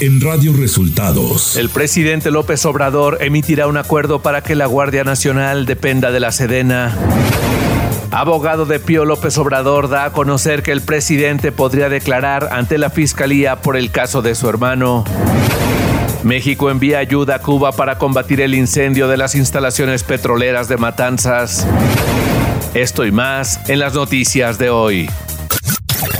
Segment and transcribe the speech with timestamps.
[0.00, 1.56] en Radio Resultados.
[1.56, 6.32] El presidente López Obrador emitirá un acuerdo para que la Guardia Nacional dependa de la
[6.32, 6.96] Sedena.
[8.10, 12.88] Abogado de Pío López Obrador da a conocer que el presidente podría declarar ante la
[12.88, 15.04] fiscalía por el caso de su hermano.
[16.22, 21.66] México envía ayuda a Cuba para combatir el incendio de las instalaciones petroleras de Matanzas.
[22.72, 25.10] Esto y más en las noticias de hoy.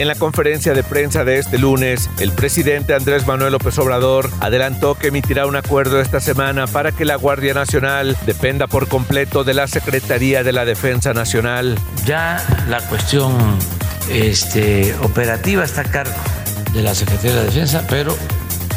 [0.00, 4.94] En la conferencia de prensa de este lunes, el presidente Andrés Manuel López Obrador adelantó
[4.94, 9.52] que emitirá un acuerdo esta semana para que la Guardia Nacional dependa por completo de
[9.52, 11.78] la Secretaría de la Defensa Nacional.
[12.06, 13.58] Ya la cuestión
[14.08, 16.16] este, operativa está a cargo
[16.72, 18.16] de la Secretaría de la Defensa, pero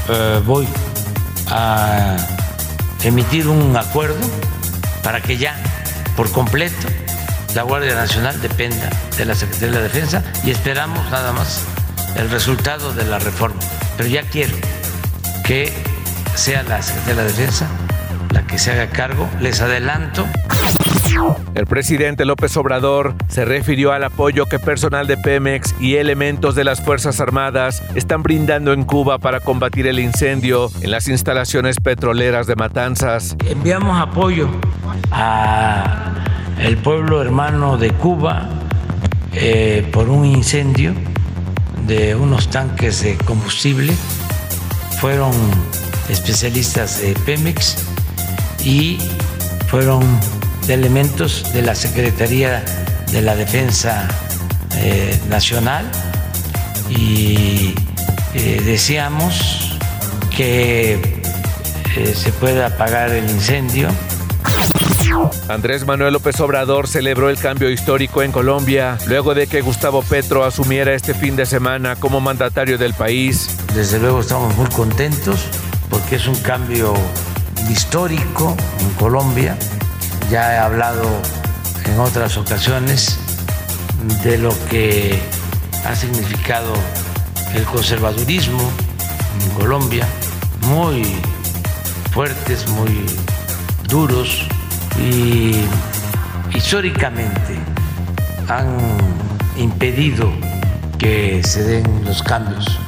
[0.10, 0.68] eh, voy
[1.48, 2.18] a
[3.02, 4.20] emitir un acuerdo
[5.02, 5.56] para que ya
[6.18, 6.86] por completo
[7.56, 11.64] la Guardia Nacional dependa de la Secretaría de la Defensa y esperamos nada más
[12.16, 13.60] el resultado de la reforma.
[13.98, 14.56] Pero ya quiero
[15.44, 15.72] que
[16.36, 17.68] sea la Secretaría de la Defensa
[18.34, 19.30] la que se haga cargo.
[19.40, 20.26] Les adelanto.
[21.54, 26.64] El presidente López Obrador se refirió al apoyo que personal de Pemex y elementos de
[26.64, 32.48] las Fuerzas Armadas están brindando en Cuba para combatir el incendio en las instalaciones petroleras
[32.48, 33.38] de Matanzas.
[33.48, 34.50] Enviamos apoyo
[35.12, 36.23] a
[36.60, 38.50] el pueblo hermano de Cuba
[39.34, 40.94] eh, por un incendio
[41.88, 43.94] de unos tanques de combustible.
[45.00, 45.34] Fueron
[46.10, 47.78] especialistas de Pemex
[48.64, 49.00] y
[49.68, 50.04] fueron
[50.68, 52.64] elementos de la Secretaría
[53.12, 54.08] de la Defensa
[54.78, 55.86] eh, Nacional
[56.90, 57.76] y
[58.34, 59.78] eh, deseamos
[60.36, 61.22] que
[62.16, 63.88] se pueda apagar el incendio
[65.48, 70.44] Andrés Manuel López Obrador celebró el cambio histórico en Colombia luego de que Gustavo Petro
[70.44, 73.58] asumiera este fin de semana como mandatario del país.
[73.74, 75.46] Desde luego estamos muy contentos
[75.90, 76.94] porque es un cambio
[77.70, 79.58] histórico en Colombia.
[80.30, 81.08] Ya he hablado
[81.86, 83.20] en otras ocasiones
[84.24, 85.22] de lo que
[85.86, 86.74] ha significado
[87.54, 88.72] el conservadurismo
[89.44, 90.08] en Colombia,
[90.62, 91.04] muy
[92.12, 93.06] fuertes, muy
[93.88, 94.48] duros,
[95.00, 95.66] y
[96.56, 97.58] históricamente
[98.48, 98.78] han
[99.58, 100.32] impedido
[100.98, 102.80] que se den los cambios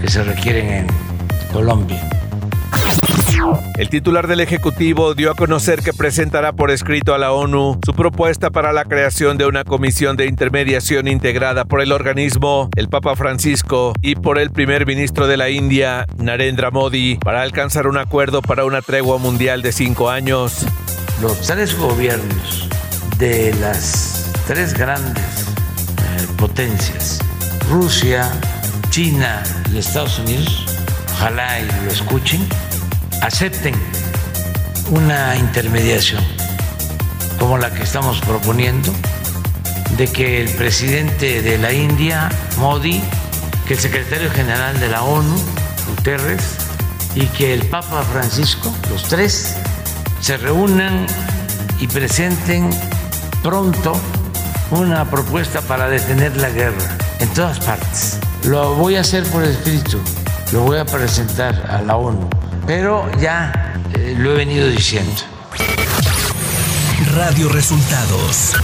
[0.00, 0.86] que se requieren en
[1.52, 2.08] Colombia.
[3.76, 7.92] El titular del Ejecutivo dio a conocer que presentará por escrito a la ONU su
[7.92, 13.16] propuesta para la creación de una comisión de intermediación integrada por el organismo, el Papa
[13.16, 18.42] Francisco y por el primer ministro de la India, Narendra Modi, para alcanzar un acuerdo
[18.42, 20.66] para una tregua mundial de cinco años
[21.20, 22.68] los tres gobiernos
[23.18, 27.18] de las tres grandes eh, potencias,
[27.68, 28.28] Rusia,
[28.90, 29.42] China
[29.72, 30.66] y Estados Unidos,
[31.14, 32.46] ojalá y lo escuchen,
[33.20, 33.74] acepten
[34.90, 36.22] una intermediación
[37.38, 38.92] como la que estamos proponiendo,
[39.96, 43.02] de que el presidente de la India, Modi,
[43.66, 45.36] que el secretario general de la ONU,
[45.88, 46.42] Guterres,
[47.14, 49.56] y que el Papa Francisco, los tres,
[50.22, 51.04] se reúnan
[51.80, 52.70] y presenten
[53.42, 53.92] pronto
[54.70, 58.20] una propuesta para detener la guerra en todas partes.
[58.44, 59.98] Lo voy a hacer por escrito,
[60.52, 62.30] lo voy a presentar a la ONU,
[62.68, 65.22] pero ya eh, lo he venido diciendo.
[67.16, 68.54] Radio Resultados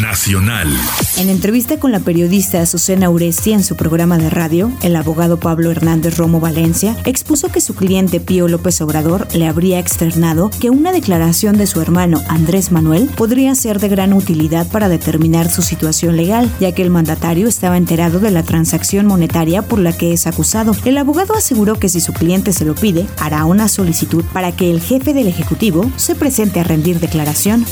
[0.00, 0.68] Nacional.
[1.16, 5.70] En entrevista con la periodista Azucena Uresti en su programa de radio, el abogado Pablo
[5.70, 10.92] Hernández Romo Valencia expuso que su cliente Pío López Obrador le habría externado que una
[10.92, 16.16] declaración de su hermano Andrés Manuel podría ser de gran utilidad para determinar su situación
[16.16, 20.26] legal, ya que el mandatario estaba enterado de la transacción monetaria por la que es
[20.26, 20.76] acusado.
[20.84, 24.70] El abogado aseguró que si su cliente se lo pide, hará una solicitud para que
[24.70, 27.64] el jefe del Ejecutivo se presente a rendir declaración.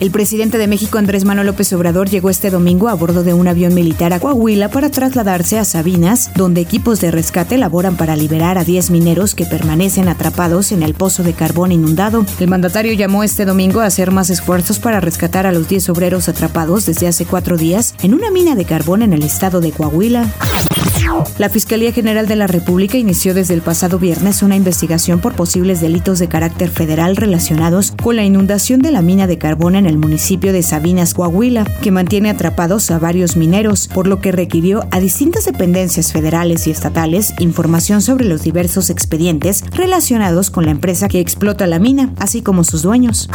[0.00, 3.46] El presidente de México, Andrés Manuel López Obrador, llegó este domingo a bordo de un
[3.48, 8.56] avión militar a Coahuila para trasladarse a Sabinas, donde equipos de rescate laboran para liberar
[8.56, 12.24] a 10 mineros que permanecen atrapados en el pozo de carbón inundado.
[12.38, 16.30] El mandatario llamó este domingo a hacer más esfuerzos para rescatar a los 10 obreros
[16.30, 20.32] atrapados desde hace cuatro días en una mina de carbón en el estado de Coahuila.
[21.38, 25.80] La Fiscalía General de la República inició desde el pasado viernes una investigación por posibles
[25.80, 29.98] delitos de carácter federal relacionados con la inundación de la mina de carbón en el
[29.98, 35.00] municipio de Sabinas, Coahuila, que mantiene atrapados a varios mineros, por lo que requirió a
[35.00, 41.20] distintas dependencias federales y estatales información sobre los diversos expedientes relacionados con la empresa que
[41.20, 43.28] explota la mina, así como sus dueños.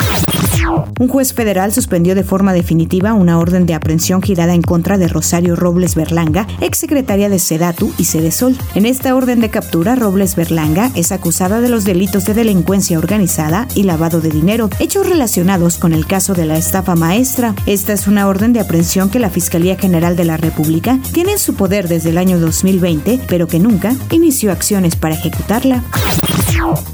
[0.99, 5.07] Un juez federal suspendió de forma definitiva una orden de aprehensión girada en contra de
[5.07, 8.55] Rosario Robles Berlanga, exsecretaria de Sedatu y Sedesol.
[8.75, 13.67] En esta orden de captura, Robles Berlanga es acusada de los delitos de delincuencia organizada
[13.73, 17.55] y lavado de dinero, hechos relacionados con el caso de la estafa maestra.
[17.65, 21.39] Esta es una orden de aprehensión que la Fiscalía General de la República tiene en
[21.39, 25.83] su poder desde el año 2020, pero que nunca inició acciones para ejecutarla.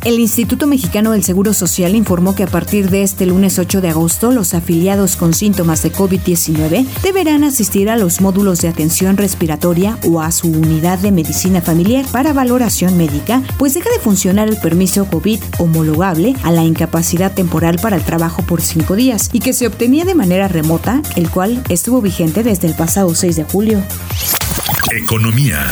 [0.04, 3.90] El Instituto Mexicano del Seguro Social informó que a partir de este lunes 8 de
[3.90, 9.98] agosto, los afiliados con síntomas de COVID-19 deberán asistir a los módulos de atención respiratoria
[10.08, 14.58] o a su unidad de medicina familiar para valoración médica, pues deja de funcionar el
[14.58, 19.54] permiso COVID homologable a la incapacidad temporal para el trabajo por cinco días y que
[19.54, 23.84] se obtenía de manera remota, el cual estuvo vigente desde el pasado 6 de julio.
[24.92, 25.68] Economía.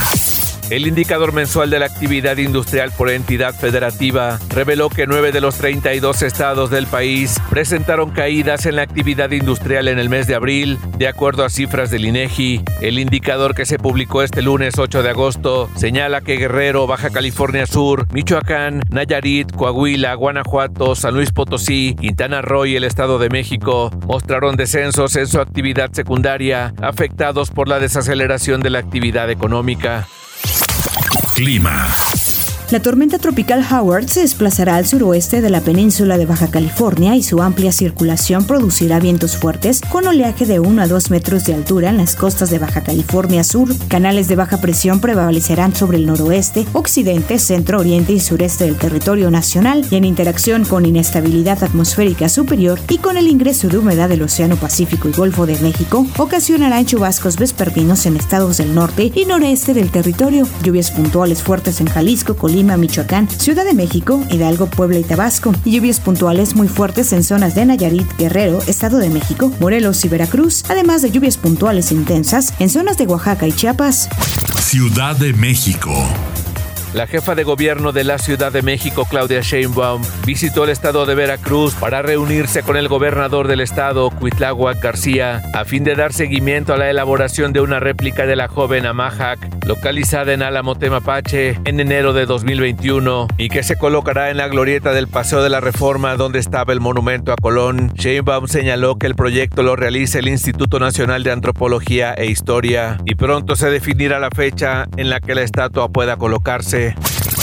[0.69, 5.55] El indicador mensual de la actividad industrial por entidad federativa reveló que 9 de los
[5.55, 10.77] 32 estados del país presentaron caídas en la actividad industrial en el mes de abril,
[10.99, 12.61] de acuerdo a cifras del INEGI.
[12.81, 17.65] El indicador que se publicó este lunes 8 de agosto señala que Guerrero, Baja California
[17.65, 23.89] Sur, Michoacán, Nayarit, Coahuila, Guanajuato, San Luis Potosí, Quintana Roo y el Estado de México
[24.05, 30.07] mostraron descensos en su actividad secundaria, afectados por la desaceleración de la actividad económica.
[31.39, 32.08] Clima.
[32.71, 37.23] La tormenta tropical Howard se desplazará al suroeste de la península de Baja California y
[37.23, 41.89] su amplia circulación producirá vientos fuertes con oleaje de 1 a 2 metros de altura
[41.89, 43.69] en las costas de Baja California Sur.
[43.87, 49.31] Canales de baja presión prevalecerán sobre el noroeste, occidente, centro, oriente y sureste del territorio
[49.31, 54.21] nacional y en interacción con inestabilidad atmosférica superior y con el ingreso de humedad del
[54.21, 59.73] Océano Pacífico y Golfo de México, ocasionarán chubascos vespertinos en estados del norte y noreste
[59.73, 65.03] del territorio, lluvias puntuales fuertes en Jalisco, Colima, Michoacán, Ciudad de México, Hidalgo, Puebla y
[65.03, 65.53] Tabasco.
[65.65, 70.63] lluvias puntuales muy fuertes en zonas de Nayarit, Guerrero, Estado de México, Morelos y Veracruz,
[70.69, 74.09] además de lluvias puntuales intensas en zonas de Oaxaca y Chiapas.
[74.59, 75.91] Ciudad de México.
[76.91, 81.13] La jefa de gobierno de la Ciudad de México, Claudia Sheinbaum, visitó el estado de
[81.13, 86.73] Veracruz para reunirse con el gobernador del estado, Cuitláhuac García, a fin de dar seguimiento
[86.73, 91.79] a la elaboración de una réplica de la joven Amahac, localizada en Álamo Temapache en
[91.79, 96.15] enero de 2021 y que se colocará en la glorieta del Paseo de la Reforma
[96.15, 97.91] donde estaba el monumento a Colón.
[97.93, 103.13] Sheinbaum señaló que el proyecto lo realiza el Instituto Nacional de Antropología e Historia y
[103.13, 106.78] pronto se definirá la fecha en la que la estatua pueda colocarse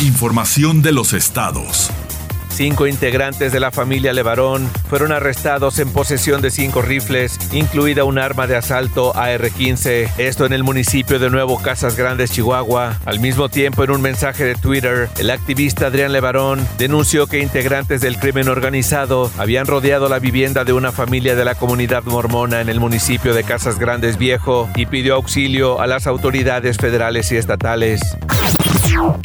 [0.01, 1.91] Información de los estados.
[2.57, 8.19] Cinco integrantes de la familia Levarón fueron arrestados en posesión de cinco rifles, incluida un
[8.19, 12.99] arma de asalto AR-15, esto en el municipio de Nuevo Casas Grandes, Chihuahua.
[13.05, 18.01] Al mismo tiempo, en un mensaje de Twitter, el activista Adrián Levarón denunció que integrantes
[18.01, 22.71] del crimen organizado habían rodeado la vivienda de una familia de la comunidad mormona en
[22.71, 28.01] el municipio de Casas Grandes Viejo y pidió auxilio a las autoridades federales y estatales.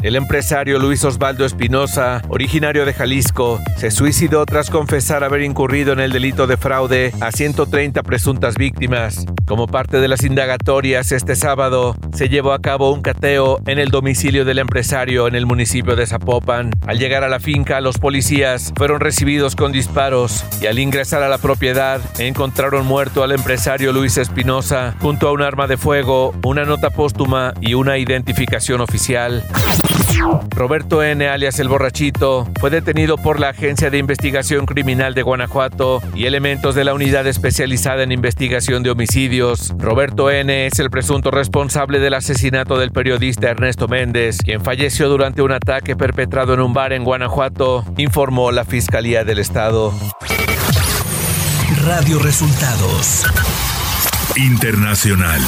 [0.03, 5.99] El empresario Luis Osvaldo Espinosa, originario de Jalisco, se suicidó tras confesar haber incurrido en
[5.99, 9.25] el delito de fraude a 130 presuntas víctimas.
[9.45, 13.89] Como parte de las indagatorias, este sábado se llevó a cabo un cateo en el
[13.89, 16.71] domicilio del empresario en el municipio de Zapopan.
[16.87, 21.29] Al llegar a la finca, los policías fueron recibidos con disparos y al ingresar a
[21.29, 26.63] la propiedad encontraron muerto al empresario Luis Espinosa junto a un arma de fuego, una
[26.63, 29.43] nota póstuma y una identificación oficial.
[30.49, 36.01] Roberto N., alias El Borrachito, fue detenido por la Agencia de Investigación Criminal de Guanajuato
[36.13, 39.73] y elementos de la Unidad Especializada en Investigación de Homicidios.
[39.77, 40.67] Roberto N.
[40.67, 45.95] es el presunto responsable del asesinato del periodista Ernesto Méndez, quien falleció durante un ataque
[45.95, 49.93] perpetrado en un bar en Guanajuato, informó la Fiscalía del Estado.
[51.83, 53.25] Radio Resultados
[54.35, 55.41] Internacional.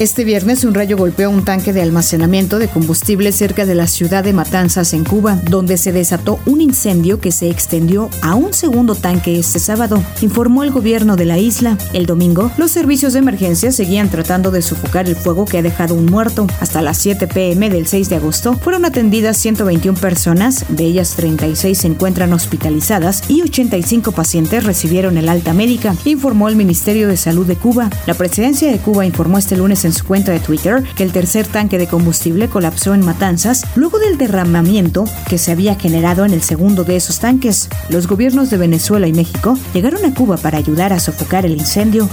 [0.00, 4.24] Este viernes un rayo golpeó un tanque de almacenamiento de combustible cerca de la ciudad
[4.24, 8.94] de Matanzas, en Cuba, donde se desató un incendio que se extendió a un segundo
[8.94, 11.76] tanque este sábado, informó el gobierno de la isla.
[11.92, 15.94] El domingo, los servicios de emergencia seguían tratando de sofocar el fuego que ha dejado
[15.94, 16.46] un muerto.
[16.60, 21.76] Hasta las 7 pm del 6 de agosto fueron atendidas 121 personas, de ellas 36
[21.76, 27.44] se encuentran hospitalizadas y 85 pacientes recibieron el alta médica, informó el Ministerio de Salud
[27.44, 27.90] de Cuba.
[28.06, 31.10] La presidencia de Cuba informó este lunes en en su cuenta de Twitter que el
[31.10, 36.32] tercer tanque de combustible colapsó en Matanzas luego del derramamiento que se había generado en
[36.32, 37.68] el segundo de esos tanques.
[37.88, 42.08] Los gobiernos de Venezuela y México llegaron a Cuba para ayudar a sofocar el incendio.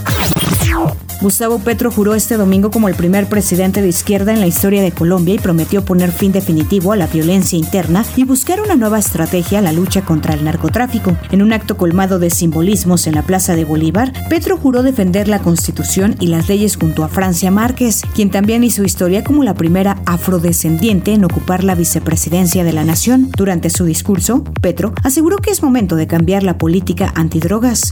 [1.19, 4.91] Gustavo Petro juró este domingo como el primer presidente de izquierda en la historia de
[4.91, 9.57] Colombia y prometió poner fin definitivo a la violencia interna y buscar una nueva estrategia
[9.57, 11.17] a la lucha contra el narcotráfico.
[11.31, 15.39] En un acto colmado de simbolismos en la Plaza de Bolívar, Petro juró defender la
[15.39, 19.97] Constitución y las leyes junto a Francia Márquez, quien también hizo historia como la primera
[20.05, 23.31] afrodescendiente en ocupar la vicepresidencia de la nación.
[23.35, 27.91] Durante su discurso, Petro aseguró que es momento de cambiar la política antidrogas.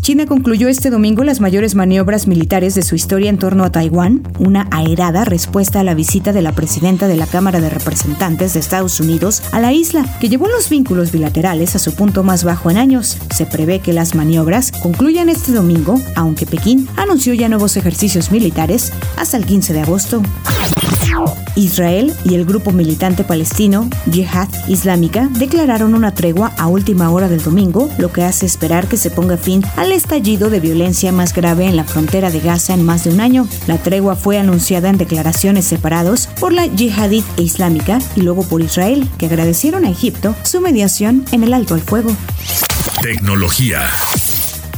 [0.00, 4.22] China concluyó este domingo las mayores maniobras militares de su historia en torno a Taiwán,
[4.38, 8.60] una aerada respuesta a la visita de la presidenta de la Cámara de Representantes de
[8.60, 12.70] Estados Unidos a la isla, que llevó los vínculos bilaterales a su punto más bajo
[12.70, 13.18] en años.
[13.34, 18.92] Se prevé que las maniobras concluyan este domingo, aunque Pekín anunció ya nuevos ejercicios militares
[19.16, 20.22] hasta el 15 de agosto.
[21.56, 27.42] Israel y el grupo militante palestino Jihad Islámica declararon una tregua a última hora del
[27.42, 31.66] domingo, lo que hace esperar que se ponga fin al estallido de violencia más grave
[31.66, 33.48] en la frontera de Gaza en más de un año.
[33.66, 39.08] La tregua fue anunciada en declaraciones separados por la Jihadit Islámica y luego por Israel,
[39.18, 42.10] que agradecieron a Egipto su mediación en el alto al fuego.
[43.02, 43.88] Tecnología.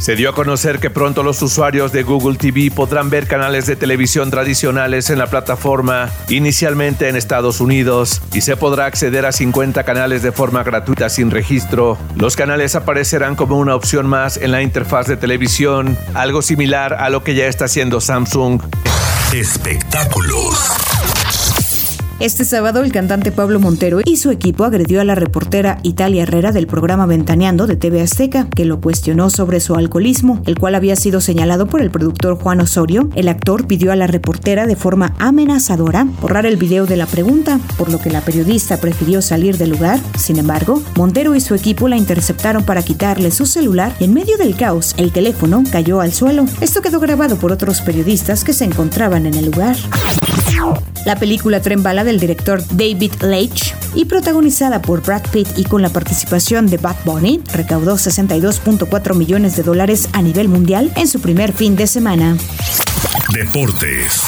[0.01, 3.77] Se dio a conocer que pronto los usuarios de Google TV podrán ver canales de
[3.77, 9.85] televisión tradicionales en la plataforma, inicialmente en Estados Unidos, y se podrá acceder a 50
[9.85, 11.99] canales de forma gratuita sin registro.
[12.17, 17.11] Los canales aparecerán como una opción más en la interfaz de televisión, algo similar a
[17.11, 18.63] lo que ya está haciendo Samsung.
[19.35, 21.10] Espectáculos.
[22.21, 26.53] Este sábado, el cantante Pablo Montero y su equipo agredió a la reportera Italia Herrera
[26.53, 30.97] del programa Ventaneando de TV Azteca, que lo cuestionó sobre su alcoholismo, el cual había
[30.97, 33.09] sido señalado por el productor Juan Osorio.
[33.15, 37.59] El actor pidió a la reportera de forma amenazadora borrar el video de la pregunta,
[37.79, 39.99] por lo que la periodista prefirió salir del lugar.
[40.19, 44.37] Sin embargo, Montero y su equipo la interceptaron para quitarle su celular y en medio
[44.37, 46.45] del caos, el teléfono cayó al suelo.
[46.61, 49.77] Esto quedó grabado por otros periodistas que se encontraban en el lugar.
[51.07, 55.81] La película Tren Bala del director David Leitch y protagonizada por Brad Pitt y con
[55.81, 61.21] la participación de Bad Bunny, recaudó 62.4 millones de dólares a nivel mundial en su
[61.21, 62.37] primer fin de semana.
[63.33, 64.23] Deportes.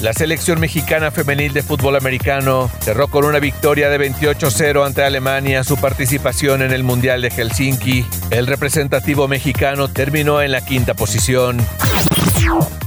[0.00, 5.62] La selección mexicana femenil de fútbol americano cerró con una victoria de 28-0 ante Alemania
[5.62, 8.04] su participación en el Mundial de Helsinki.
[8.30, 11.58] El representativo mexicano terminó en la quinta posición.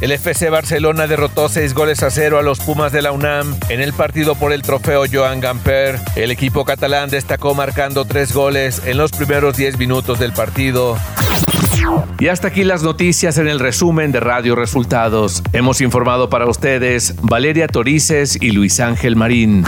[0.02, 3.82] El FC Barcelona derrotó 6 goles a 0 a los Pumas de la UNAM en
[3.82, 6.00] el partido por el trofeo Joan Gamper.
[6.16, 10.98] El equipo catalán destacó marcando 3 goles en los primeros 10 minutos del partido.
[12.20, 15.44] Y hasta aquí las noticias en el resumen de Radio Resultados.
[15.54, 19.66] Hemos informado para ustedes Valeria Torices y Luis Ángel Marín.